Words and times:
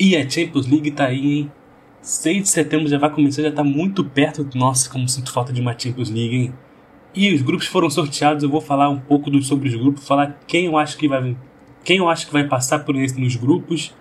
E 0.00 0.16
a 0.16 0.28
Champions 0.28 0.66
League 0.66 0.90
tá 0.92 1.08
aí, 1.08 1.40
hein? 1.40 1.52
6 2.00 2.42
de 2.44 2.48
setembro 2.48 2.88
já 2.88 2.96
vai 2.96 3.10
começar, 3.10 3.42
já 3.42 3.52
tá 3.52 3.62
muito 3.62 4.02
perto. 4.02 4.48
Nossa, 4.54 4.88
como 4.88 5.06
sinto 5.06 5.30
falta 5.30 5.52
de 5.52 5.60
uma 5.60 5.78
Champions 5.78 6.08
League, 6.08 6.36
hein? 6.36 6.54
E 7.14 7.34
os 7.34 7.42
grupos 7.42 7.66
foram 7.66 7.90
sorteados, 7.90 8.42
eu 8.42 8.48
vou 8.48 8.62
falar 8.62 8.88
um 8.88 8.98
pouco 8.98 9.30
sobre 9.42 9.68
os 9.68 9.74
grupos, 9.74 10.06
falar 10.06 10.40
quem 10.46 10.64
eu 10.64 10.78
acho 10.78 10.96
que 10.96 11.06
vai 11.06 11.36
quem 11.84 11.98
eu 11.98 12.08
acho 12.08 12.26
que 12.26 12.32
vai 12.32 12.46
passar 12.48 12.78
por 12.78 12.96
esse 12.96 13.20
nos 13.20 13.36
grupos. 13.36 13.94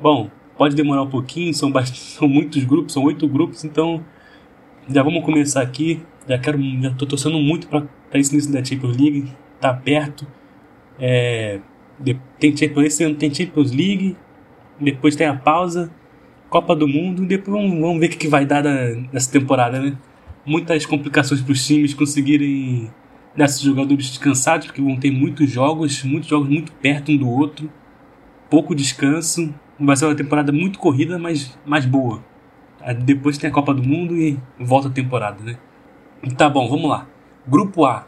Bom, 0.00 0.30
pode 0.56 0.74
demorar 0.74 1.02
um 1.02 1.10
pouquinho, 1.10 1.52
são, 1.52 1.70
bastante, 1.70 2.00
são 2.16 2.26
muitos 2.26 2.64
grupos, 2.64 2.94
são 2.94 3.04
oito 3.04 3.28
grupos, 3.28 3.64
então 3.64 4.02
já 4.88 5.02
vamos 5.02 5.22
começar 5.24 5.60
aqui. 5.60 6.00
Já 6.26 6.38
quero, 6.38 6.58
já 6.80 6.90
tô 6.94 7.04
torcendo 7.04 7.38
muito 7.38 7.68
para 7.68 7.86
esse 8.14 8.32
início 8.32 8.50
da 8.50 8.64
Champions 8.64 8.96
League, 8.96 9.30
tá 9.60 9.74
perto. 9.74 10.26
É, 10.98 11.60
tem 12.38 12.56
Champions, 12.56 12.86
esse 12.86 13.04
ano 13.04 13.14
tem 13.16 13.34
Champions 13.34 13.72
League, 13.72 14.16
depois 14.80 15.16
tem 15.16 15.26
a 15.26 15.34
pausa, 15.34 15.90
Copa 16.48 16.76
do 16.76 16.86
Mundo, 16.86 17.26
depois 17.26 17.56
vamos, 17.56 17.98
ver 17.98 18.06
o 18.06 18.10
que, 18.10 18.28
vai 18.28 18.46
dar 18.46 18.62
nessa 19.12 19.30
temporada, 19.30 19.80
né? 19.80 19.96
Muitas 20.46 20.86
complicações 20.86 21.40
para 21.40 21.52
os 21.52 21.66
times 21.66 21.94
conseguirem 21.94 22.90
desses 23.34 23.60
jogadores 23.60 24.08
descansados, 24.08 24.66
porque 24.66 24.80
vão 24.80 24.96
ter 24.96 25.10
muitos 25.10 25.50
jogos, 25.50 26.04
muitos 26.04 26.28
jogos 26.28 26.48
muito 26.48 26.70
perto 26.72 27.10
um 27.10 27.16
do 27.16 27.28
outro, 27.28 27.70
pouco 28.48 28.74
descanso. 28.74 29.52
Vai 29.80 29.96
ser 29.96 30.04
uma 30.04 30.14
temporada 30.14 30.52
muito 30.52 30.78
corrida, 30.78 31.18
mas 31.18 31.58
mais 31.66 31.84
boa. 31.84 32.22
Depois 33.04 33.38
tem 33.38 33.50
a 33.50 33.52
Copa 33.52 33.74
do 33.74 33.82
Mundo 33.82 34.16
e 34.16 34.38
volta 34.60 34.88
a 34.88 34.92
temporada, 34.92 35.42
né? 35.42 35.56
Tá 36.36 36.48
bom, 36.48 36.68
vamos 36.68 36.88
lá. 36.88 37.08
Grupo 37.48 37.84
A: 37.84 38.06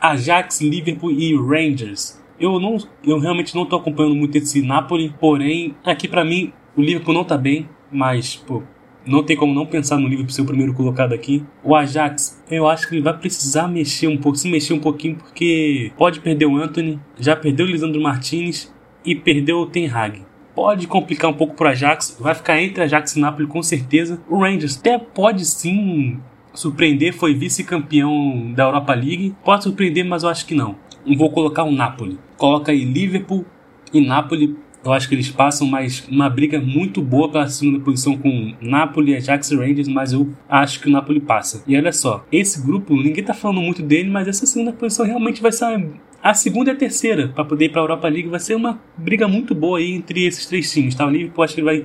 Ajax, 0.00 0.60
Liverpool 0.60 1.10
e 1.10 1.34
Rangers. 1.34 2.19
Eu 2.40 2.58
não, 2.58 2.78
eu 3.04 3.18
realmente 3.18 3.54
não 3.54 3.64
estou 3.64 3.78
acompanhando 3.78 4.14
muito 4.14 4.38
esse 4.38 4.62
Napoli, 4.62 5.14
porém, 5.20 5.74
aqui 5.84 6.08
para 6.08 6.24
mim 6.24 6.54
o 6.74 6.80
Liverpool 6.80 7.12
não 7.12 7.22
tá 7.22 7.36
bem, 7.36 7.68
mas 7.92 8.36
pô, 8.36 8.62
não 9.06 9.22
tem 9.22 9.36
como 9.36 9.52
não 9.52 9.66
pensar 9.66 9.98
no 9.98 10.08
Liverpool 10.08 10.32
ser 10.32 10.40
o 10.40 10.46
primeiro 10.46 10.72
colocado 10.72 11.12
aqui. 11.12 11.44
O 11.62 11.74
Ajax, 11.74 12.42
eu 12.50 12.66
acho 12.66 12.88
que 12.88 12.94
ele 12.94 13.02
vai 13.02 13.16
precisar 13.18 13.68
mexer 13.68 14.06
um 14.06 14.16
pouco, 14.16 14.38
se 14.38 14.50
mexer 14.50 14.72
um 14.72 14.78
pouquinho, 14.78 15.16
porque 15.16 15.92
pode 15.98 16.20
perder 16.20 16.46
o 16.46 16.56
Anthony, 16.56 16.98
já 17.18 17.36
perdeu 17.36 17.66
o 17.66 17.68
Lisandro 17.68 18.00
Martinez 18.00 18.74
e 19.04 19.14
perdeu 19.14 19.58
o 19.58 19.66
Ten 19.66 19.88
Hag. 19.88 20.22
Pode 20.54 20.86
complicar 20.86 21.30
um 21.30 21.34
pouco 21.34 21.54
pro 21.54 21.68
Ajax, 21.68 22.16
vai 22.18 22.34
ficar 22.34 22.58
entre 22.60 22.82
Ajax 22.82 23.16
e 23.16 23.20
Napoli 23.20 23.46
com 23.46 23.62
certeza. 23.62 24.18
O 24.28 24.40
Rangers 24.40 24.78
até 24.78 24.98
pode 24.98 25.44
sim 25.44 26.18
surpreender, 26.54 27.12
foi 27.12 27.34
vice-campeão 27.34 28.50
da 28.54 28.64
Europa 28.64 28.94
League. 28.94 29.34
Pode 29.44 29.62
surpreender, 29.64 30.06
mas 30.06 30.22
eu 30.22 30.30
acho 30.30 30.46
que 30.46 30.54
não 30.54 30.76
vou 31.16 31.30
colocar 31.30 31.64
o 31.64 31.72
Napoli. 31.72 32.18
Coloca 32.36 32.72
aí 32.72 32.84
Liverpool 32.84 33.44
e 33.92 34.00
Napoli. 34.00 34.56
Eu 34.82 34.92
acho 34.92 35.08
que 35.08 35.14
eles 35.14 35.30
passam, 35.30 35.66
mas 35.66 36.06
uma 36.08 36.30
briga 36.30 36.58
muito 36.58 37.02
boa 37.02 37.28
para 37.28 37.42
a 37.42 37.48
segunda 37.48 37.80
posição 37.80 38.16
com 38.16 38.54
Napoli, 38.62 39.14
Ajax 39.14 39.50
e 39.50 39.56
Rangers, 39.56 39.88
mas 39.88 40.12
eu 40.12 40.30
acho 40.48 40.80
que 40.80 40.88
o 40.88 40.90
Napoli 40.90 41.20
passa. 41.20 41.62
E 41.66 41.76
olha 41.76 41.92
só, 41.92 42.24
esse 42.32 42.64
grupo, 42.64 42.94
ninguém 42.94 43.22
tá 43.22 43.34
falando 43.34 43.60
muito 43.60 43.82
dele, 43.82 44.08
mas 44.08 44.26
essa 44.26 44.46
segunda 44.46 44.72
posição 44.72 45.04
realmente 45.04 45.42
vai 45.42 45.52
ser 45.52 45.86
a 46.22 46.34
segunda 46.34 46.70
e 46.70 46.72
a 46.72 46.76
terceira 46.76 47.28
para 47.28 47.44
poder 47.44 47.66
ir 47.66 47.68
para 47.68 47.82
a 47.82 47.84
Europa 47.84 48.08
League. 48.08 48.28
Vai 48.28 48.40
ser 48.40 48.54
uma 48.54 48.80
briga 48.96 49.28
muito 49.28 49.54
boa 49.54 49.78
aí 49.78 49.92
entre 49.92 50.24
esses 50.24 50.46
três 50.46 50.72
times, 50.72 50.94
tá? 50.94 51.06
O 51.06 51.10
Liverpool 51.10 51.44
acho 51.44 51.54
que 51.54 51.62
vai 51.62 51.84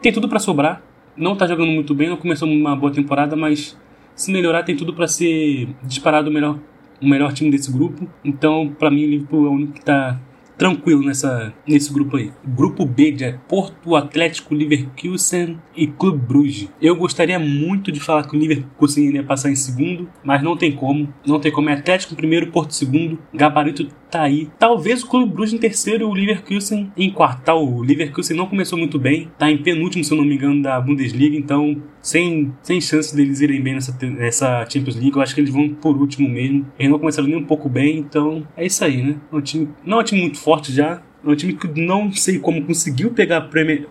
tem 0.00 0.12
tudo 0.12 0.28
para 0.28 0.38
sobrar. 0.38 0.82
Não 1.16 1.36
tá 1.36 1.46
jogando 1.46 1.70
muito 1.70 1.94
bem, 1.94 2.08
não 2.08 2.16
começou 2.16 2.48
uma 2.48 2.74
boa 2.74 2.92
temporada, 2.92 3.36
mas 3.36 3.76
se 4.14 4.32
melhorar 4.32 4.62
tem 4.62 4.76
tudo 4.76 4.94
para 4.94 5.06
ser 5.06 5.68
disparado 5.82 6.30
o 6.30 6.32
melhor 6.32 6.58
o 7.00 7.08
melhor 7.08 7.32
time 7.32 7.50
desse 7.50 7.70
grupo. 7.72 8.08
Então, 8.24 8.74
para 8.78 8.90
mim, 8.90 9.04
o 9.04 9.10
Liverpool 9.10 9.46
é 9.46 9.48
o 9.48 9.52
único 9.52 9.72
que 9.74 9.84
tá 9.84 10.20
tranquilo 10.60 11.02
nessa, 11.02 11.54
nesse 11.66 11.90
grupo 11.90 12.18
aí. 12.18 12.30
Grupo 12.46 12.84
B 12.84 13.16
é 13.22 13.32
Porto, 13.48 13.96
Atlético, 13.96 14.54
Leverkusen 14.54 15.58
e 15.74 15.86
Clube 15.86 16.18
Bruges. 16.18 16.68
Eu 16.82 16.94
gostaria 16.96 17.38
muito 17.38 17.90
de 17.90 17.98
falar 17.98 18.28
que 18.28 18.36
o 18.36 18.38
Leverkusen 18.38 19.10
ia 19.14 19.22
passar 19.22 19.50
em 19.50 19.54
segundo, 19.56 20.06
mas 20.22 20.42
não 20.42 20.58
tem 20.58 20.70
como. 20.70 21.08
Não 21.26 21.40
tem 21.40 21.50
como. 21.50 21.70
É 21.70 21.72
Atlético 21.72 22.12
em 22.12 22.16
primeiro, 22.16 22.48
Porto 22.48 22.72
em 22.72 22.74
segundo. 22.74 23.18
Gabarito 23.32 23.88
tá 24.10 24.20
aí. 24.20 24.50
Talvez 24.58 25.02
o 25.02 25.06
Clube 25.06 25.32
Bruges 25.32 25.54
em 25.54 25.58
terceiro 25.58 26.02
e 26.02 26.06
o 26.06 26.12
Leverkusen 26.12 26.92
em 26.94 27.10
quarto. 27.10 27.42
Tá, 27.42 27.54
o 27.54 27.80
Leverkusen 27.80 28.36
não 28.36 28.46
começou 28.46 28.78
muito 28.78 28.98
bem. 28.98 29.30
Tá 29.38 29.50
em 29.50 29.56
penúltimo, 29.56 30.04
se 30.04 30.12
eu 30.12 30.18
não 30.18 30.26
me 30.26 30.34
engano, 30.34 30.60
da 30.60 30.78
Bundesliga. 30.78 31.38
Então, 31.38 31.80
sem, 32.00 32.52
sem 32.62 32.80
chance 32.80 33.14
deles 33.14 33.40
irem 33.40 33.62
bem 33.62 33.74
nessa, 33.74 33.96
nessa 34.02 34.66
Champions 34.68 34.96
League. 34.96 35.16
Eu 35.16 35.22
acho 35.22 35.34
que 35.34 35.40
eles 35.40 35.52
vão 35.52 35.68
por 35.74 35.96
último 35.96 36.28
mesmo. 36.28 36.66
Eles 36.78 36.90
não 36.90 36.98
começaram 36.98 37.28
nem 37.28 37.36
um 37.36 37.44
pouco 37.44 37.68
bem. 37.68 37.98
Então, 37.98 38.46
é 38.56 38.64
isso 38.66 38.84
aí, 38.84 39.02
né? 39.02 39.16
É 39.32 39.36
um 39.36 39.40
time, 39.40 39.68
não 39.84 39.98
é 39.98 40.00
um 40.00 40.04
time 40.04 40.20
muito 40.20 40.38
forte 40.38 40.60
forte 40.60 40.72
já. 40.72 41.02
É 41.24 41.28
um 41.28 41.34
time 41.34 41.52
que 41.52 41.68
não 41.80 42.12
sei 42.12 42.38
como 42.38 42.62
conseguiu 42.64 43.10
pegar 43.10 43.38
a 43.38 43.40
Premier, 43.40 43.86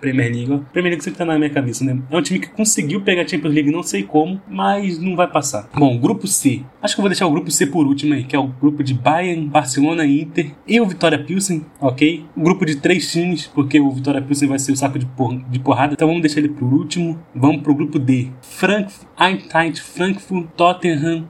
Premier 0.00 0.32
League. 0.32 0.62
Premier 0.72 0.92
League 0.92 1.04
sempre 1.04 1.18
tá 1.18 1.24
na 1.24 1.38
minha 1.38 1.50
cabeça, 1.50 1.84
né? 1.84 1.98
É 2.10 2.16
um 2.16 2.22
time 2.22 2.38
que 2.38 2.48
conseguiu 2.48 3.00
pegar 3.02 3.22
a 3.22 3.28
Champions 3.28 3.54
League, 3.54 3.70
não 3.70 3.82
sei 3.82 4.02
como, 4.02 4.40
mas 4.48 4.98
não 4.98 5.14
vai 5.14 5.28
passar. 5.28 5.68
Bom, 5.74 5.98
grupo 5.98 6.26
C. 6.26 6.62
Acho 6.82 6.94
que 6.94 7.00
eu 7.00 7.02
vou 7.02 7.10
deixar 7.10 7.26
o 7.26 7.30
grupo 7.30 7.50
C 7.50 7.66
por 7.66 7.86
último 7.86 8.14
aí, 8.14 8.24
que 8.24 8.34
é 8.34 8.38
o 8.38 8.46
grupo 8.46 8.82
de 8.82 8.94
Bayern, 8.94 9.46
Barcelona, 9.46 10.06
Inter 10.06 10.52
e 10.66 10.80
o 10.80 10.86
Vitória 10.86 11.18
Pilsen, 11.22 11.64
ok? 11.80 12.24
O 12.36 12.42
grupo 12.42 12.64
de 12.64 12.76
três 12.76 13.10
times, 13.12 13.46
porque 13.46 13.78
o 13.78 13.90
Vitória 13.90 14.22
Pilsen 14.22 14.48
vai 14.48 14.58
ser 14.58 14.72
o 14.72 14.76
saco 14.76 14.98
de, 14.98 15.06
por, 15.06 15.36
de 15.50 15.58
porrada, 15.58 15.92
então 15.92 16.08
vamos 16.08 16.22
deixar 16.22 16.40
ele 16.40 16.48
por 16.48 16.72
último. 16.72 17.18
Vamos 17.34 17.62
pro 17.62 17.74
grupo 17.74 17.98
D. 17.98 18.28
Frankfurt, 18.42 19.06
Eintracht 19.18 19.80
Frankfurt, 19.80 20.48
Tottenham, 20.56 21.26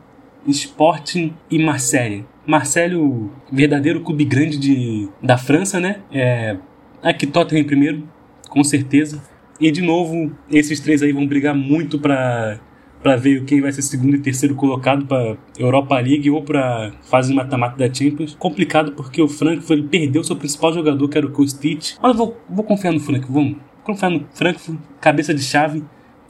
Sporting 0.50 1.34
e 1.50 1.58
Marseille. 1.58 2.24
Marseille, 2.46 2.96
o 2.96 3.30
verdadeiro 3.52 4.00
clube 4.00 4.24
grande 4.24 4.58
de, 4.58 5.08
da 5.22 5.38
França, 5.38 5.78
né? 5.78 6.00
É, 6.12 6.56
aqui 7.02 7.26
Tottenham 7.26 7.62
em 7.62 7.66
primeiro, 7.66 8.08
com 8.48 8.62
certeza. 8.64 9.22
E 9.60 9.70
de 9.70 9.82
novo, 9.82 10.32
esses 10.50 10.80
três 10.80 11.02
aí 11.02 11.12
vão 11.12 11.26
brigar 11.26 11.54
muito 11.54 11.98
para 11.98 12.60
para 13.02 13.16
ver 13.16 13.44
quem 13.44 13.60
vai 13.60 13.72
ser 13.72 13.82
segundo 13.82 14.16
e 14.16 14.20
terceiro 14.20 14.54
colocado 14.54 15.06
para 15.06 15.36
Europa 15.58 15.98
League 15.98 16.30
ou 16.30 16.42
para 16.42 16.92
fase 17.02 17.32
mata-mata 17.32 17.76
da 17.76 17.92
Champions. 17.92 18.36
Complicado 18.38 18.92
porque 18.92 19.22
o 19.22 19.28
Frankfurt 19.28 19.88
perdeu 19.88 20.22
seu 20.22 20.36
principal 20.36 20.72
jogador, 20.72 21.08
que 21.08 21.16
era 21.16 21.26
o 21.26 21.30
Kostic. 21.30 21.94
Mas 22.02 22.12
eu 22.12 22.18
vou, 22.18 22.40
vou 22.48 22.64
confiar 22.64 22.92
no 22.92 23.00
Frankfurt, 23.00 23.32
vamos. 23.32 23.56
Confiar 23.82 24.10
no 24.10 24.26
Frankfurt, 24.34 24.78
cabeça 25.00 25.32
de 25.32 25.42
chave. 25.42 25.82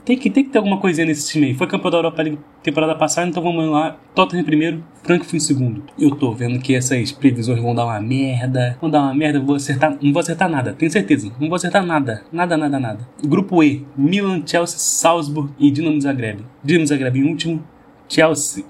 Tem 0.03 0.17
que, 0.17 0.29
tem 0.31 0.43
que 0.43 0.49
ter 0.49 0.57
alguma 0.57 0.79
coisinha 0.79 1.05
nesse 1.05 1.31
time 1.31 1.47
aí. 1.47 1.53
Foi 1.53 1.67
campeão 1.67 1.91
da 1.91 1.97
Europa 1.97 2.23
League 2.23 2.39
temporada 2.63 2.95
passada, 2.95 3.27
então 3.27 3.41
vamos 3.41 3.69
lá. 3.69 3.97
Tottenham 4.15 4.41
em 4.41 4.45
primeiro, 4.45 4.83
Frankfurt 5.03 5.35
em 5.35 5.39
segundo. 5.39 5.83
Eu 5.97 6.11
tô 6.11 6.33
vendo 6.33 6.59
que 6.59 6.73
essas 6.73 7.11
previsões 7.11 7.59
vão 7.59 7.75
dar 7.75 7.85
uma 7.85 7.99
merda. 7.99 8.77
Vão 8.81 8.89
dar 8.89 9.01
uma 9.01 9.13
merda, 9.13 9.39
vou 9.39 9.55
acertar. 9.55 9.97
Não 10.01 10.11
vou 10.11 10.19
acertar 10.19 10.49
nada, 10.49 10.73
tenho 10.73 10.91
certeza. 10.91 11.31
Não 11.39 11.47
vou 11.47 11.55
acertar 11.55 11.85
nada. 11.85 12.23
Nada, 12.31 12.57
nada, 12.57 12.79
nada. 12.79 13.07
Grupo 13.23 13.63
E: 13.63 13.85
Milan, 13.95 14.41
Chelsea, 14.45 14.79
Salzburg 14.79 15.51
e 15.59 15.69
Dinamo 15.69 16.01
Zagreb. 16.01 16.43
Dinamo 16.63 16.87
Zagreb 16.87 17.19
em 17.19 17.29
último. 17.29 17.63
Chelsea 18.09 18.65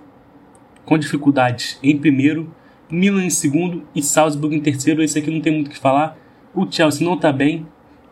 com 0.85 0.97
dificuldades 0.97 1.79
em 1.81 1.97
primeiro. 1.97 2.53
Milan 2.89 3.23
em 3.23 3.29
segundo 3.29 3.83
e 3.95 4.03
Salzburg 4.03 4.53
em 4.53 4.59
terceiro. 4.59 5.01
Esse 5.01 5.19
aqui 5.19 5.31
não 5.31 5.39
tem 5.39 5.53
muito 5.53 5.67
o 5.67 5.69
que 5.71 5.79
falar. 5.79 6.17
O 6.53 6.69
Chelsea 6.69 7.07
não 7.07 7.17
tá 7.17 7.31
bem 7.31 7.65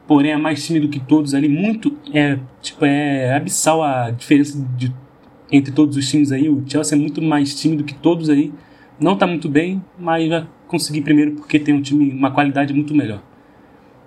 porém 0.10 0.32
é 0.32 0.38
mais 0.38 0.66
tímido 0.66 0.90
que 0.90 1.00
todos 1.00 1.36
ali. 1.36 1.48
Muito, 1.48 1.96
é, 2.12 2.40
tipo, 2.64 2.84
é 2.84 3.36
abissal 3.36 3.84
a 3.84 4.10
diferença 4.10 4.60
de, 4.76 4.92
entre 5.52 5.72
todos 5.72 5.96
os 5.96 6.10
times 6.10 6.32
aí. 6.32 6.50
O 6.50 6.64
Chelsea 6.68 6.98
é 6.98 7.00
muito 7.00 7.22
mais 7.22 7.54
tímido 7.54 7.84
que 7.84 7.94
todos 7.94 8.28
aí. 8.28 8.52
Não 9.00 9.14
está 9.14 9.28
muito 9.28 9.48
bem, 9.48 9.80
mas 10.00 10.28
vai 10.28 10.48
conseguir 10.68 11.02
primeiro 11.02 11.34
porque 11.34 11.60
tem 11.60 11.76
um 11.76 11.82
time, 11.82 12.12
uma 12.12 12.32
qualidade 12.32 12.74
muito 12.74 12.96
melhor. 12.96 13.22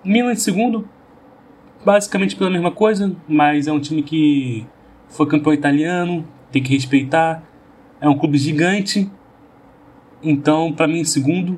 Milan 0.03 0.33
em 0.33 0.35
segundo, 0.35 0.85
basicamente 1.85 2.35
pela 2.35 2.49
mesma 2.49 2.69
coisa, 2.69 3.15
mas 3.25 3.65
é 3.67 3.71
um 3.71 3.79
time 3.79 4.03
que 4.03 4.67
foi 5.07 5.25
campeão 5.25 5.53
italiano, 5.53 6.27
tem 6.51 6.61
que 6.61 6.73
respeitar. 6.73 7.41
É 8.01 8.09
um 8.09 8.17
clube 8.17 8.37
gigante, 8.37 9.09
então 10.21 10.73
para 10.73 10.85
mim 10.85 10.99
em 10.99 11.05
segundo. 11.05 11.57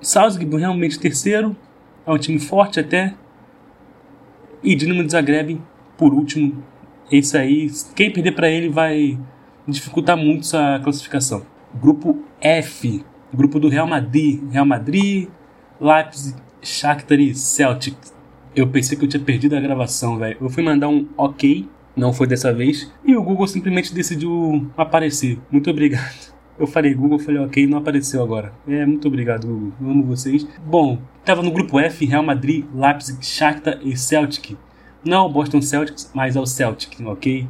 Salzburg 0.00 0.56
realmente 0.56 0.98
terceiro, 0.98 1.54
é 2.06 2.10
um 2.10 2.16
time 2.16 2.38
forte 2.38 2.80
até, 2.80 3.14
e 4.62 4.74
Dinamo 4.74 5.04
de 5.04 5.12
Zagreb, 5.12 5.60
por 5.96 6.14
último, 6.14 6.62
esse 7.10 7.36
aí, 7.36 7.70
quem 7.94 8.10
perder 8.10 8.32
para 8.32 8.48
ele 8.48 8.68
vai 8.68 9.18
dificultar 9.66 10.16
muito 10.16 10.40
essa 10.40 10.80
classificação. 10.82 11.42
Grupo 11.74 12.22
F, 12.40 13.04
grupo 13.32 13.58
do 13.58 13.68
Real 13.68 13.86
Madrid, 13.86 14.40
Real 14.50 14.66
Madrid, 14.66 15.28
Leipzig, 15.80 16.36
Shakhtar 16.62 17.20
e 17.20 17.34
Celtic. 17.34 17.96
Eu 18.54 18.68
pensei 18.68 18.96
que 18.96 19.04
eu 19.04 19.08
tinha 19.08 19.22
perdido 19.22 19.56
a 19.56 19.60
gravação, 19.60 20.18
velho. 20.18 20.36
Eu 20.40 20.50
fui 20.50 20.62
mandar 20.62 20.88
um 20.88 21.08
OK, 21.16 21.68
não 21.96 22.12
foi 22.12 22.26
dessa 22.26 22.52
vez, 22.52 22.92
e 23.04 23.16
o 23.16 23.22
Google 23.22 23.46
simplesmente 23.46 23.94
decidiu 23.94 24.70
aparecer. 24.76 25.38
Muito 25.50 25.70
obrigado. 25.70 26.31
Eu 26.58 26.66
falei 26.66 26.94
Google, 26.94 27.18
falei 27.18 27.40
ok, 27.40 27.66
não 27.66 27.78
apareceu 27.78 28.22
agora. 28.22 28.52
É, 28.68 28.84
muito 28.84 29.08
obrigado, 29.08 29.46
Google. 29.46 29.72
Eu 29.80 29.90
amo 29.90 30.04
vocês. 30.04 30.46
Bom, 30.64 30.98
tava 31.24 31.42
no 31.42 31.50
grupo 31.50 31.80
F, 31.80 32.04
Real 32.04 32.22
Madrid, 32.22 32.64
Leipzig, 32.74 33.24
Shakhtar 33.24 33.80
e 33.82 33.96
Celtic. 33.96 34.56
Não 35.04 35.26
o 35.26 35.28
Boston 35.28 35.60
Celtics, 35.60 36.10
mas 36.14 36.36
é 36.36 36.40
o 36.40 36.46
Celtic, 36.46 37.00
ok? 37.04 37.48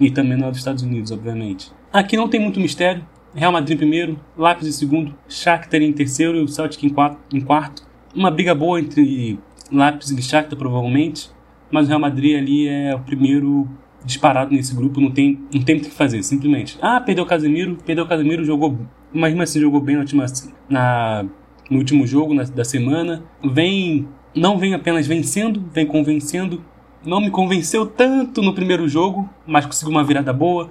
E 0.00 0.10
também 0.10 0.38
não 0.38 0.48
é 0.48 0.50
dos 0.50 0.58
Estados 0.58 0.82
Unidos, 0.82 1.10
obviamente. 1.10 1.70
Aqui 1.92 2.16
não 2.16 2.28
tem 2.28 2.40
muito 2.40 2.58
mistério. 2.60 3.04
Real 3.34 3.50
Madrid 3.50 3.76
primeiro, 3.76 4.18
Leipzig 4.38 4.68
em 4.68 4.72
segundo, 4.72 5.14
Shakhtar 5.28 5.82
em 5.82 5.92
terceiro 5.92 6.38
e 6.38 6.42
o 6.42 6.48
Celtic 6.48 6.84
em 6.84 6.88
quarto, 6.88 7.18
em 7.32 7.40
quarto. 7.40 7.82
Uma 8.14 8.30
briga 8.30 8.54
boa 8.54 8.78
entre 8.78 9.38
Leipzig 9.70 10.20
e 10.20 10.22
Shakhtar 10.22 10.56
provavelmente, 10.56 11.30
mas 11.70 11.86
o 11.86 11.88
Real 11.88 12.00
Madrid 12.00 12.38
ali 12.38 12.68
é 12.68 12.94
o 12.94 13.00
primeiro 13.00 13.68
disparado 14.04 14.54
nesse 14.54 14.74
grupo, 14.74 15.00
não 15.00 15.10
tem, 15.10 15.40
não 15.52 15.62
tem 15.62 15.76
o 15.76 15.80
que 15.80 15.90
fazer, 15.90 16.22
simplesmente. 16.22 16.78
Ah, 16.80 17.00
perdeu 17.00 17.24
o 17.24 17.26
Casemiro, 17.26 17.76
perdeu 17.84 18.04
o 18.04 18.08
Casemiro, 18.08 18.44
jogou, 18.44 18.78
mas 19.12 19.30
mesmo 19.30 19.42
assim 19.42 19.60
jogou 19.60 19.80
bem 19.80 19.96
na 19.96 20.02
última, 20.02 20.26
na, 20.68 21.24
no 21.70 21.78
último 21.78 22.06
jogo 22.06 22.34
na, 22.34 22.44
da 22.44 22.64
semana. 22.64 23.22
Vem, 23.42 24.06
não 24.34 24.58
vem 24.58 24.74
apenas 24.74 25.06
vencendo, 25.06 25.64
vem 25.72 25.86
convencendo. 25.86 26.62
Não 27.04 27.20
me 27.20 27.30
convenceu 27.30 27.86
tanto 27.86 28.40
no 28.42 28.54
primeiro 28.54 28.88
jogo, 28.88 29.28
mas 29.46 29.66
conseguiu 29.66 29.90
uma 29.90 30.04
virada 30.04 30.32
boa, 30.32 30.70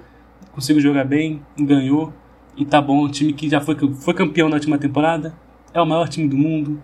conseguiu 0.52 0.82
jogar 0.82 1.04
bem, 1.04 1.42
ganhou. 1.58 2.12
E 2.56 2.64
tá 2.64 2.80
bom, 2.80 3.04
um 3.04 3.08
time 3.08 3.32
que 3.32 3.48
já 3.48 3.60
foi, 3.60 3.76
foi 3.94 4.14
campeão 4.14 4.48
na 4.48 4.56
última 4.56 4.78
temporada, 4.78 5.34
é 5.72 5.80
o 5.80 5.86
maior 5.86 6.08
time 6.08 6.28
do 6.28 6.36
mundo, 6.36 6.80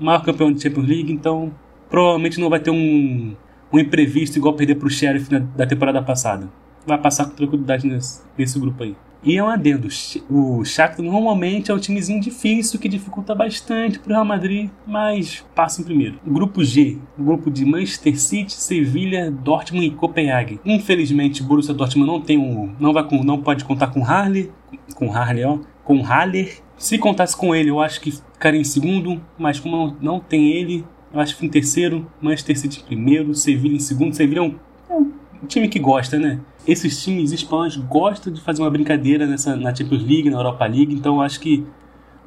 o 0.00 0.04
maior 0.04 0.22
campeão 0.22 0.50
de 0.50 0.62
Champions 0.62 0.86
League, 0.86 1.12
então 1.12 1.52
provavelmente 1.90 2.40
não 2.40 2.48
vai 2.48 2.60
ter 2.60 2.70
um, 2.70 3.34
um 3.72 3.78
imprevisto 3.78 4.36
igual 4.36 4.54
perder 4.54 4.76
pro 4.76 4.90
Sheriff 4.90 5.30
na, 5.30 5.40
da 5.40 5.66
temporada 5.66 6.02
passada. 6.02 6.48
Vai 6.86 6.98
passar 6.98 7.24
com 7.24 7.32
tranquilidade 7.32 7.86
nesse, 7.86 8.22
nesse 8.38 8.58
grupo 8.58 8.82
aí. 8.82 8.96
E 9.26 9.36
é 9.36 9.42
um 9.42 9.48
adendo, 9.48 9.88
o 10.30 10.64
Shakhtar 10.64 11.04
normalmente 11.04 11.72
é 11.72 11.74
um 11.74 11.80
timezinho 11.80 12.20
difícil 12.20 12.78
que 12.78 12.88
dificulta 12.88 13.34
bastante 13.34 13.98
pro 13.98 14.12
Real 14.12 14.24
Madrid, 14.24 14.70
mas 14.86 15.44
passa 15.52 15.80
em 15.80 15.84
primeiro. 15.84 16.20
Grupo 16.24 16.62
G, 16.62 16.98
grupo 17.18 17.50
de 17.50 17.64
Manchester 17.64 18.20
City, 18.20 18.52
Sevilha, 18.52 19.28
Dortmund 19.28 19.84
e 19.84 19.90
Copenhague. 19.90 20.60
Infelizmente, 20.64 21.42
o 21.42 21.44
Borussia 21.44 21.74
Dortmund 21.74 22.08
não 22.08 22.20
tem 22.20 22.38
um, 22.38 22.72
não 22.78 22.92
vai 22.92 23.04
não 23.24 23.42
pode 23.42 23.64
contar 23.64 23.88
com 23.88 24.04
Harley, 24.04 24.52
com 24.94 25.12
Harley, 25.12 25.44
ó, 25.44 25.58
com 25.82 26.02
Haller. 26.02 26.60
Se 26.76 26.96
contasse 26.96 27.36
com 27.36 27.52
ele, 27.52 27.70
eu 27.70 27.80
acho 27.80 28.00
que 28.00 28.12
ficaria 28.12 28.60
em 28.60 28.64
segundo, 28.64 29.20
mas 29.36 29.58
como 29.58 29.76
não, 29.76 29.96
não 30.00 30.20
tem 30.20 30.52
ele, 30.52 30.84
eu 31.12 31.20
acho 31.20 31.36
que 31.36 31.46
em 31.46 31.48
terceiro, 31.48 32.06
Manchester 32.20 32.58
City 32.58 32.80
em 32.80 32.84
primeiro, 32.84 33.34
Sevilha 33.34 33.76
em 33.76 33.80
segundo. 33.80 34.14
Sevilha 34.14 34.40
é 34.40 34.42
um, 34.42 34.54
é 34.90 34.94
um 34.94 35.46
time 35.46 35.68
que 35.68 35.78
gosta, 35.78 36.18
né? 36.18 36.40
Esses 36.66 37.02
times 37.02 37.32
espanhóis 37.32 37.76
gostam 37.76 38.32
de 38.32 38.40
fazer 38.40 38.62
uma 38.62 38.70
brincadeira 38.70 39.26
nessa, 39.26 39.54
na 39.56 39.74
Champions 39.74 40.02
League, 40.02 40.28
na 40.30 40.38
Europa 40.38 40.66
League, 40.66 40.92
então 40.92 41.16
eu 41.16 41.22
acho 41.22 41.38
que 41.40 41.64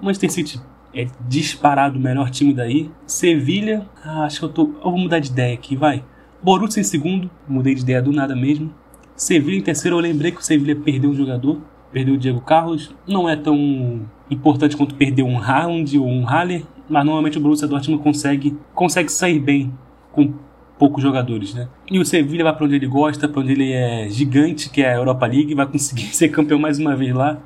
Manchester 0.02 0.32
City 0.32 0.62
é 0.94 1.08
disparado 1.28 2.00
o 2.00 2.02
melhor 2.02 2.30
time 2.30 2.54
daí. 2.54 2.90
Sevilha, 3.06 3.86
ah, 4.04 4.24
acho 4.24 4.40
que 4.40 4.46
eu 4.46 4.50
tô. 4.50 4.64
Eu 4.84 4.92
vou 4.92 4.98
mudar 4.98 5.20
de 5.20 5.30
ideia 5.30 5.54
aqui, 5.54 5.76
vai. 5.76 6.04
Borussia 6.42 6.80
em 6.80 6.84
segundo, 6.86 7.30
mudei 7.48 7.76
de 7.76 7.82
ideia 7.82 8.02
do 8.02 8.12
nada 8.12 8.36
mesmo. 8.36 8.74
Sevilha 9.16 9.58
em 9.58 9.62
terceiro, 9.62 9.98
eu 9.98 10.00
lembrei 10.00 10.32
que 10.32 10.40
o 10.40 10.44
Sevilha 10.44 10.76
perdeu 10.76 11.10
um 11.10 11.14
jogador, 11.14 11.62
perdeu 11.92 12.16
o 12.16 12.18
Diego 12.18 12.40
Carlos. 12.40 12.96
Não 13.06 13.28
é 13.28 13.36
tão 13.36 14.08
importante 14.32 14.78
quanto 14.78 14.96
perder 14.96 15.24
um 15.24 15.38
Haaland 15.38 15.98
ou 16.00 16.08
um 16.08 16.24
Haller, 16.24 16.64
mas 16.90 17.06
normalmente 17.06 17.38
o 17.38 17.42
Borussia 17.42 17.68
Dortmund 17.68 18.02
consegue, 18.04 18.58
consegue 18.74 19.12
sair 19.12 19.40
bem 19.40 19.72
com 20.12 20.34
poucos 20.78 21.04
jogadores, 21.04 21.54
né? 21.54 21.68
E 21.92 22.00
o 22.00 22.06
Sevilla 22.06 22.46
vai 22.46 22.56
para 22.56 22.66
onde 22.66 22.76
ele 22.76 22.88
gosta, 22.88 23.28
para 23.28 23.42
onde 23.42 23.52
ele 23.52 23.72
é 23.72 24.10
gigante, 24.10 24.70
que 24.70 24.82
é 24.82 24.94
a 24.94 24.96
Europa 24.96 25.28
League, 25.28 25.54
vai 25.54 25.68
conseguir 25.68 26.08
ser 26.16 26.30
campeão 26.30 26.58
mais 26.58 26.80
uma 26.80 26.96
vez 26.96 27.14
lá, 27.14 27.38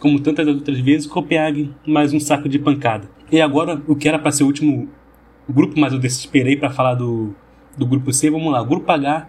como 0.00 0.18
tantas 0.20 0.46
outras 0.46 0.78
vezes. 0.80 1.06
Copenhague, 1.06 1.72
mais 1.86 2.12
um 2.12 2.20
saco 2.20 2.48
de 2.48 2.58
pancada. 2.58 3.08
E 3.30 3.40
agora, 3.40 3.80
o 3.86 3.94
que 3.94 4.08
era 4.08 4.18
para 4.18 4.32
ser 4.32 4.42
o 4.42 4.46
último 4.46 4.88
grupo, 5.48 5.78
mas 5.78 5.92
eu 5.92 5.98
desesperei 5.98 6.56
para 6.56 6.70
falar 6.70 6.94
do, 6.94 7.34
do 7.76 7.86
grupo 7.86 8.12
C, 8.12 8.28
vamos 8.28 8.52
lá. 8.52 8.62
Grupo 8.62 8.90
H, 8.90 9.28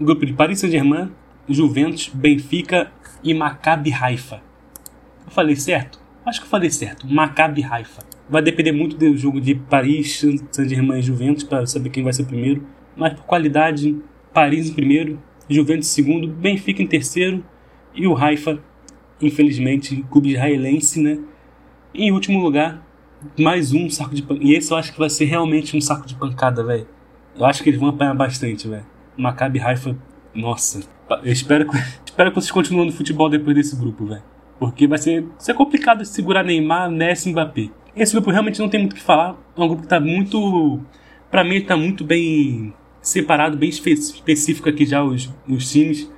grupo 0.00 0.24
de 0.24 0.32
Paris 0.32 0.60
Saint-Germain, 0.60 1.10
Juventus, 1.48 2.10
Benfica 2.14 2.92
e 3.24 3.34
Maccabi 3.34 3.92
Haifa. 3.92 4.40
Eu 5.26 5.32
falei 5.32 5.56
certo? 5.56 6.00
Acho 6.24 6.40
que 6.40 6.46
eu 6.46 6.50
falei 6.50 6.70
certo. 6.70 7.06
Maccabi 7.06 7.64
Haifa. 7.64 8.02
Vai 8.28 8.42
depender 8.42 8.72
muito 8.72 8.96
do 8.96 9.16
jogo 9.16 9.40
de 9.40 9.54
Paris, 9.54 10.24
Saint-Germain 10.50 10.98
e 10.98 11.02
Juventus 11.02 11.42
para 11.42 11.66
saber 11.66 11.90
quem 11.90 12.04
vai 12.04 12.12
ser 12.12 12.24
primeiro 12.24 12.64
mas 12.96 13.14
por 13.14 13.24
qualidade, 13.24 13.96
Paris 14.32 14.68
em 14.68 14.74
primeiro, 14.74 15.18
Juventus 15.48 15.88
em 15.88 15.90
segundo, 15.90 16.28
Benfica 16.28 16.82
em 16.82 16.86
terceiro 16.86 17.44
e 17.94 18.06
o 18.06 18.16
Haifa, 18.16 18.60
infelizmente, 19.20 20.04
clube 20.10 20.30
israelense, 20.30 21.00
né? 21.00 21.18
Em 21.94 22.12
último 22.12 22.40
lugar, 22.40 22.86
mais 23.38 23.72
um 23.72 23.88
saco 23.88 24.14
de 24.14 24.22
pancada. 24.22 24.46
E 24.46 24.54
esse 24.54 24.70
eu 24.70 24.76
acho 24.76 24.92
que 24.92 24.98
vai 24.98 25.10
ser 25.10 25.24
realmente 25.24 25.76
um 25.76 25.80
saco 25.80 26.06
de 26.06 26.14
pancada, 26.14 26.62
velho. 26.62 26.86
Eu 27.34 27.44
acho 27.44 27.62
que 27.62 27.70
eles 27.70 27.80
vão 27.80 27.88
apanhar 27.88 28.14
bastante, 28.14 28.68
velho. 28.68 28.86
Maccabi 29.16 29.60
Haifa, 29.60 29.96
nossa. 30.34 30.80
Eu 31.24 31.32
espero 31.32 31.66
que, 31.68 31.76
espero 32.04 32.30
que 32.30 32.34
vocês 32.34 32.50
continuem 32.50 32.86
no 32.86 32.92
futebol 32.92 33.28
depois 33.28 33.56
desse 33.56 33.74
grupo, 33.76 34.06
velho. 34.06 34.22
Porque 34.60 34.86
vai 34.86 34.98
ser, 34.98 35.26
ser 35.38 35.54
complicado 35.54 36.04
segurar 36.04 36.44
Neymar, 36.44 36.88
Messi 36.88 37.30
e 37.30 37.32
Mbappé. 37.32 37.70
Esse 37.96 38.12
grupo 38.12 38.30
realmente 38.30 38.60
não 38.60 38.68
tem 38.68 38.78
muito 38.78 38.92
o 38.92 38.96
que 38.96 39.02
falar. 39.02 39.36
É 39.56 39.60
um 39.60 39.66
grupo 39.66 39.82
que 39.82 39.88
tá 39.88 39.98
muito. 39.98 40.78
Pra 41.28 41.42
mim, 41.42 41.60
tá 41.62 41.76
muito 41.76 42.04
bem 42.04 42.72
separado 43.02 43.56
bem 43.56 43.68
espe 43.68 43.92
específico 43.92 44.68
aqui 44.68 44.84
já 44.84 45.02
os, 45.02 45.32
os 45.48 45.70
times. 45.70 46.10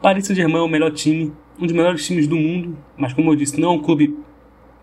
Paris 0.00 0.26
Saint-Germain 0.26 0.60
é 0.60 0.62
o 0.62 0.68
melhor 0.68 0.90
time, 0.90 1.32
um 1.58 1.66
dos 1.66 1.72
melhores 1.72 2.06
times 2.06 2.26
do 2.26 2.36
mundo, 2.36 2.78
mas 2.96 3.12
como 3.12 3.30
eu 3.30 3.36
disse, 3.36 3.60
não 3.60 3.72
é 3.72 3.72
um 3.72 3.82
clube 3.82 4.16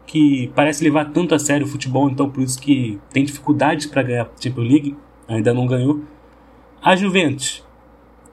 que 0.05 0.51
parece 0.55 0.83
levar 0.83 1.05
tanto 1.05 1.33
a 1.33 1.39
sério 1.39 1.65
o 1.65 1.69
futebol, 1.69 2.09
então 2.09 2.29
por 2.29 2.41
isso 2.41 2.61
que 2.61 2.99
tem 3.11 3.25
dificuldades 3.25 3.87
para 3.87 4.03
ganhar 4.03 4.23
a 4.23 4.41
Champions 4.41 4.69
League, 4.69 4.95
ainda 5.27 5.53
não 5.53 5.65
ganhou. 5.65 6.01
A 6.81 6.95
Juventus 6.95 7.65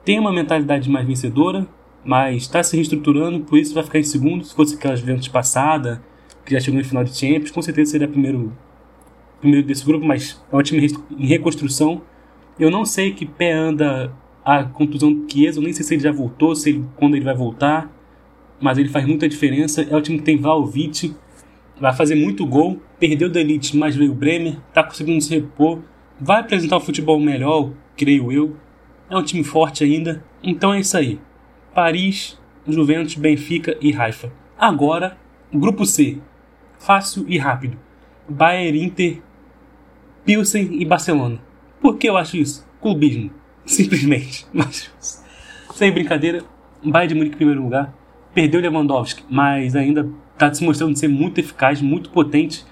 tem 0.05 0.19
uma 0.19 0.31
mentalidade 0.31 0.89
mais 0.89 1.05
vencedora, 1.05 1.67
mas 2.05 2.43
está 2.43 2.63
se 2.63 2.75
reestruturando, 2.75 3.41
por 3.41 3.57
isso 3.57 3.73
vai 3.73 3.83
ficar 3.83 3.99
em 3.99 4.03
segundo. 4.03 4.45
Se 4.45 4.55
fosse 4.55 4.75
aquela 4.75 4.95
Juventus 4.95 5.27
passada, 5.27 6.01
que 6.45 6.53
já 6.53 6.59
chegou 6.59 6.79
em 6.79 6.83
final 6.83 7.03
de 7.03 7.17
Champions, 7.17 7.51
com 7.51 7.61
certeza 7.61 7.91
seria 7.91 8.07
primeiro, 8.07 8.55
primeiro 9.41 9.65
desse 9.65 9.83
grupo, 9.83 10.05
mas 10.05 10.41
é 10.51 10.55
um 10.55 10.61
time 10.61 10.87
em 11.17 11.25
reconstrução 11.25 12.01
eu 12.57 12.71
não 12.71 12.85
sei 12.85 13.13
que 13.13 13.25
pé 13.25 13.51
anda 13.51 14.13
a 14.43 14.63
contusão 14.63 15.13
do 15.13 15.29
Chiesa, 15.29 15.59
eu 15.59 15.63
nem 15.63 15.73
sei 15.73 15.83
se 15.83 15.93
ele 15.93 16.03
já 16.03 16.11
voltou, 16.11 16.55
se 16.55 16.69
ele, 16.69 16.85
quando 16.95 17.15
ele 17.15 17.25
vai 17.25 17.35
voltar, 17.35 17.91
mas 18.61 18.77
ele 18.77 18.87
faz 18.87 19.05
muita 19.05 19.27
diferença. 19.27 19.81
É 19.81 19.95
o 19.95 20.01
time 20.01 20.19
que 20.19 20.23
tem 20.23 20.37
Vlaovic, 20.37 21.13
vai 21.79 21.93
fazer 21.93 22.15
muito 22.15 22.45
gol, 22.45 22.79
perdeu 22.97 23.29
da 23.29 23.41
Elite, 23.41 23.75
mas 23.75 23.95
veio 23.95 24.11
o 24.11 24.15
Bremer, 24.15 24.57
tá 24.73 24.83
conseguindo 24.83 25.21
se 25.21 25.35
repor, 25.35 25.79
vai 26.19 26.39
apresentar 26.39 26.77
o 26.77 26.79
futebol 26.79 27.19
melhor, 27.19 27.71
creio 27.97 28.31
eu. 28.31 28.55
É 29.09 29.17
um 29.17 29.23
time 29.23 29.43
forte 29.43 29.83
ainda. 29.83 30.23
Então 30.41 30.73
é 30.73 30.79
isso 30.79 30.95
aí. 30.95 31.19
Paris, 31.75 32.39
Juventus, 32.65 33.15
Benfica 33.15 33.77
e 33.81 33.93
Haifa. 33.93 34.31
Agora, 34.57 35.17
grupo 35.53 35.85
C. 35.85 36.19
Fácil 36.79 37.25
e 37.27 37.37
rápido. 37.37 37.77
Bayern, 38.29 38.81
Inter, 38.81 39.21
Pilsen 40.23 40.81
e 40.81 40.85
Barcelona. 40.85 41.37
Por 41.81 41.97
que 41.97 42.07
eu 42.07 42.15
acho 42.15 42.37
isso? 42.37 42.65
Clubismo. 42.81 43.29
Simplesmente. 43.65 44.47
Mas, 44.53 44.89
sem 45.73 45.91
brincadeira, 45.91 46.43
Bayern 46.81 47.09
de 47.09 47.15
Munique 47.15 47.35
em 47.35 47.39
primeiro 47.39 47.61
lugar. 47.61 47.93
Perdeu 48.33 48.61
Lewandowski, 48.61 49.25
mas 49.29 49.75
ainda 49.75 50.09
está 50.33 50.53
se 50.53 50.63
mostrando 50.63 50.97
ser 50.97 51.09
muito 51.09 51.39
eficaz, 51.39 51.81
muito 51.81 52.09
potente. 52.09 52.65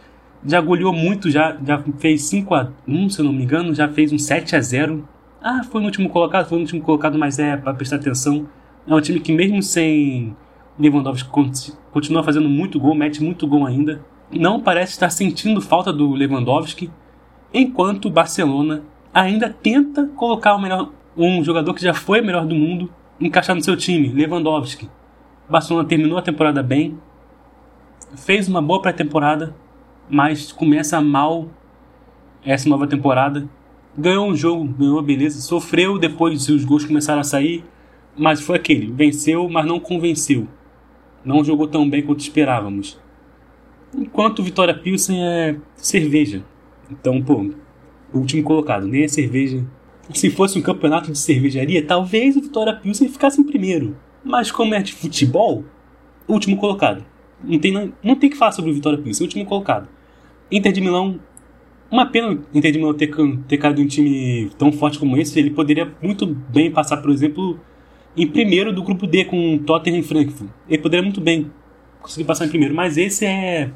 Já 0.45 0.62
goleou 0.62 0.93
muito, 0.93 1.29
já, 1.29 1.57
já 1.65 1.83
fez 1.98 2.24
5 2.24 2.55
a 2.55 2.72
1 2.88 3.10
se 3.10 3.19
eu 3.19 3.25
não 3.25 3.33
me 3.33 3.43
engano, 3.43 3.74
já 3.74 3.89
fez 3.89 4.13
um 4.13 4.17
7 4.17 4.55
a 4.55 4.62
0 4.62 5.07
Ah, 5.41 5.62
foi 5.69 5.81
no 5.81 5.88
último 5.88 6.10
colocado, 6.10 6.48
foi 6.48 6.57
no 6.57 6.63
último 6.63 6.81
colocado, 6.81 7.17
mas 7.17 7.38
é 7.38 7.57
para 7.57 7.74
prestar 7.74 7.98
atenção. 7.98 8.48
É 8.85 8.93
um 8.93 8.99
time 9.01 9.19
que 9.19 9.31
mesmo 9.31 9.61
sem 9.61 10.35
Lewandowski 10.77 11.29
continua 11.91 12.23
fazendo 12.23 12.49
muito 12.49 12.79
gol, 12.79 12.93
mete 12.93 13.23
muito 13.23 13.47
gol 13.47 13.65
ainda. 13.65 14.03
Não 14.31 14.59
parece 14.59 14.93
estar 14.93 15.09
sentindo 15.09 15.61
falta 15.61 15.93
do 15.93 16.11
Lewandowski, 16.11 16.91
enquanto 17.53 18.05
o 18.05 18.11
Barcelona 18.11 18.83
ainda 19.13 19.49
tenta 19.49 20.07
colocar 20.15 20.57
melhor, 20.57 20.91
um 21.15 21.43
jogador 21.43 21.73
que 21.73 21.83
já 21.83 21.93
foi 21.93 22.19
o 22.19 22.25
melhor 22.25 22.45
do 22.45 22.55
mundo 22.55 22.89
encaixar 23.21 23.55
no 23.55 23.61
seu 23.61 23.77
time, 23.77 24.09
Lewandowski. 24.09 24.89
O 25.47 25.51
Barcelona 25.51 25.87
terminou 25.87 26.17
a 26.17 26.21
temporada 26.21 26.63
bem, 26.63 26.97
fez 28.15 28.47
uma 28.47 28.61
boa 28.61 28.81
pré-temporada, 28.81 29.55
mas 30.09 30.51
começa 30.51 30.99
mal 30.99 31.47
essa 32.43 32.67
nova 32.67 32.87
temporada. 32.87 33.47
Ganhou 33.95 34.27
um 34.27 34.35
jogo, 34.35 34.65
ganhou 34.65 35.01
beleza, 35.01 35.39
sofreu 35.41 35.99
depois 35.99 36.49
os 36.49 36.65
gols 36.65 36.83
começaram 36.83 37.21
a 37.21 37.23
sair, 37.23 37.63
mas 38.17 38.41
foi 38.41 38.58
aquele, 38.58 38.91
venceu, 38.91 39.50
mas 39.50 39.65
não 39.65 39.79
convenceu. 39.79 40.48
Não 41.24 41.43
jogou 41.43 41.67
tão 41.67 41.89
bem 41.89 42.01
quanto 42.01 42.20
esperávamos. 42.20 43.00
Enquanto 43.96 44.43
Vitória 44.43 44.74
Pilsen 44.74 45.24
é 45.24 45.55
cerveja. 45.75 46.43
Então, 46.91 47.22
pô, 47.22 47.50
último 48.13 48.43
colocado, 48.43 48.88
nem 48.88 49.05
a 49.05 49.10
cerveja. 49.10 49.63
Se 50.13 50.29
fosse 50.29 50.60
um 50.60 50.62
campeonato 50.62 51.12
de 51.12 51.17
cervejaria, 51.17 51.86
talvez 51.86 52.36
o 52.36 52.41
Vitória 52.41 52.75
Pilsen 52.75 53.08
ficasse 53.08 53.39
em 53.39 53.43
primeiro. 53.43 53.96
Mas 54.24 54.51
como 54.51 54.74
é 54.74 54.82
de 54.82 54.93
futebol, 54.93 55.63
último 56.27 56.58
colocado. 56.58 57.05
Não 57.43 57.60
tem, 57.60 57.93
não 58.03 58.15
tem 58.15 58.29
que 58.29 58.38
falar 58.38 58.51
sobre 58.51 58.72
o 58.72 58.74
Vitória 58.74 59.00
Pilsen, 59.00 59.25
último 59.25 59.46
colocado. 59.46 59.88
Inter 60.51 60.72
de 60.72 60.82
Milão, 60.82 61.20
uma 61.89 62.05
pena 62.05 62.39
Inter 62.53 62.72
de 62.72 62.77
Milão 62.77 62.93
ter, 62.93 63.12
ter 63.48 63.58
caído 63.58 63.82
um 63.82 63.88
time 63.88 64.50
tão 64.58 64.72
forte 64.72 65.00
como 65.00 65.17
esse. 65.17 65.39
Ele 65.39 65.51
poderia 65.51 65.91
muito 66.01 66.25
bem 66.25 66.72
passar, 66.72 66.98
por 66.98 67.12
exemplo, 67.12 67.60
em 68.15 68.27
primeiro 68.27 68.74
do 68.74 68.84
grupo 68.84 69.08
D 69.08 69.25
com 69.25 69.58
Tottenham 69.60 70.00
e 70.00 70.03
Frankfurt. 70.03 70.50
Ele 70.67 70.82
poderia 70.82 71.03
muito 71.03 71.22
bem 71.22 71.51
conseguir 72.01 72.25
passar 72.25 72.46
em 72.46 72.50
primeiro, 72.50 72.75
mas 72.75 72.98
esse 72.98 73.25
é 73.25 73.72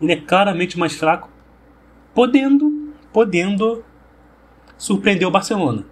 ele 0.00 0.12
é 0.12 0.16
claramente 0.16 0.78
mais 0.78 0.94
fraco, 0.94 1.30
podendo 2.14 2.92
podendo 3.12 3.84
surpreendeu 4.76 5.28
o 5.28 5.32
Barcelona. 5.32 5.84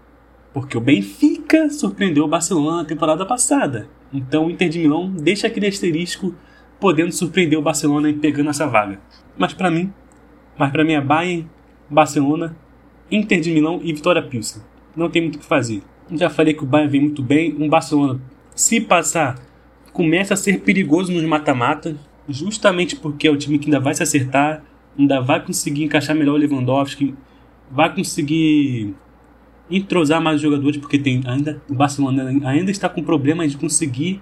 Porque 0.52 0.76
o 0.76 0.80
Benfica 0.80 1.70
surpreendeu 1.70 2.25
o 2.25 2.28
Barcelona 2.28 2.78
na 2.78 2.85
temporada 2.85 3.25
passada. 3.25 3.88
Então 4.12 4.47
o 4.47 4.50
Inter 4.50 4.68
de 4.68 4.80
Milão 4.80 5.11
deixa 5.11 5.47
aquele 5.47 5.66
asterisco 5.66 6.35
podendo 6.80 7.12
surpreender 7.12 7.59
o 7.59 7.62
Barcelona 7.62 8.09
e 8.09 8.14
pegando 8.14 8.50
essa 8.50 8.66
vaga. 8.66 9.00
Mas 9.38 9.52
para 9.52 9.70
mim, 9.70 9.92
mas 10.59 10.73
para 10.73 10.85
mim 10.85 10.94
é 10.94 11.00
Bayern, 11.00 11.49
Barcelona, 11.88 12.56
Inter 13.11 13.40
de 13.40 13.52
Milão 13.52 13.80
e 13.82 13.92
Vitória 13.92 14.23
Pilsen. 14.23 14.62
Não 14.97 15.09
tem 15.09 15.23
muito 15.23 15.37
o 15.37 15.38
que 15.38 15.44
fazer. 15.44 15.82
Já 16.12 16.28
falei 16.28 16.54
que 16.54 16.62
o 16.62 16.66
Bayern 16.66 16.90
vem 16.90 17.00
muito 17.02 17.22
bem. 17.22 17.54
Um 17.58 17.68
Barcelona, 17.68 18.20
se 18.54 18.80
passar, 18.80 19.38
começa 19.92 20.34
a 20.34 20.36
ser 20.36 20.60
perigoso 20.60 21.12
nos 21.12 21.24
mata-mata, 21.24 21.96
justamente 22.28 22.96
porque 22.96 23.28
é 23.28 23.30
o 23.30 23.36
time 23.36 23.58
que 23.58 23.66
ainda 23.66 23.80
vai 23.80 23.94
se 23.94 24.02
acertar, 24.02 24.62
ainda 24.98 25.20
vai 25.20 25.44
conseguir 25.44 25.84
encaixar 25.84 26.16
melhor 26.16 26.34
o 26.34 26.36
Lewandowski, 26.36 27.14
vai 27.70 27.94
conseguir 27.94 28.94
entrosar 29.70 30.20
mais 30.20 30.36
os 30.36 30.42
jogadores, 30.42 30.78
porque 30.78 30.98
tem 30.98 31.22
ainda 31.24 31.62
o 31.68 31.74
Barcelona 31.74 32.24
ainda 32.44 32.70
está 32.70 32.88
com 32.88 33.02
problemas 33.02 33.52
de 33.52 33.58
conseguir 33.58 34.20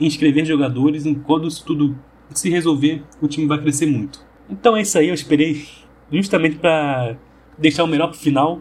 inscrever 0.00 0.44
jogadores. 0.44 1.06
Enquanto 1.06 1.46
isso 1.46 1.64
tudo 1.64 1.96
se 2.30 2.50
resolver, 2.50 3.02
o 3.20 3.28
time 3.28 3.46
vai 3.46 3.60
crescer 3.60 3.86
muito. 3.86 4.24
Então 4.50 4.76
é 4.76 4.82
isso 4.82 4.98
aí, 4.98 5.08
eu 5.08 5.14
esperei 5.14 5.64
justamente 6.10 6.56
para 6.56 7.16
deixar 7.56 7.84
o 7.84 7.86
melhor 7.86 8.08
para 8.08 8.16
o 8.16 8.20
final. 8.20 8.60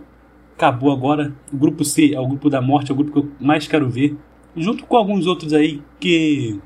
Acabou 0.62 0.92
agora. 0.92 1.34
O 1.52 1.58
grupo 1.58 1.84
C 1.84 2.14
é 2.14 2.20
o 2.20 2.28
grupo 2.28 2.48
da 2.48 2.62
morte, 2.62 2.92
é 2.92 2.94
o 2.94 2.96
grupo 2.96 3.12
que 3.12 3.18
eu 3.18 3.32
mais 3.40 3.68
quero 3.68 3.90
ver. 3.90 4.16
Junto 4.56 4.86
com 4.86 4.96
alguns 4.96 5.26
outros 5.26 5.54
aí 5.54 5.82
que. 6.00 6.60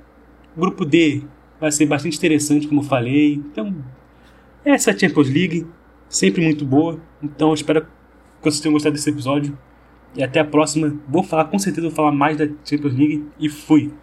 O 0.53 0.59
grupo 0.59 0.83
D 0.83 1.23
vai 1.61 1.71
ser 1.71 1.85
bastante 1.85 2.17
interessante, 2.17 2.67
como 2.67 2.81
eu 2.81 2.85
falei. 2.85 3.35
Então, 3.35 3.73
essa 4.65 4.91
é 4.91 4.93
a 4.93 4.97
Champions 4.97 5.29
League, 5.29 5.65
sempre 6.09 6.43
muito 6.43 6.65
boa. 6.65 6.99
Então, 7.23 7.47
eu 7.49 7.53
espero 7.53 7.83
que 7.83 7.87
vocês 8.41 8.59
tenham 8.59 8.73
gostado 8.73 8.95
desse 8.95 9.09
episódio. 9.09 9.57
E 10.13 10.21
até 10.21 10.41
a 10.41 10.45
próxima. 10.45 10.93
Vou 11.07 11.23
falar, 11.23 11.45
com 11.45 11.57
certeza, 11.57 11.87
vou 11.87 11.95
falar 11.95 12.11
mais 12.11 12.35
da 12.35 12.49
Champions 12.65 12.95
League. 12.95 13.25
E 13.39 13.47
fui! 13.47 13.93